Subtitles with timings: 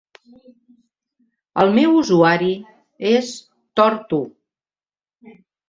[1.65, 2.49] El meu usuari
[3.13, 3.31] és:
[3.83, 4.23] tortu.